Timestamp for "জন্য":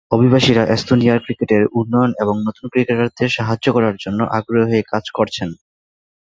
3.95-4.19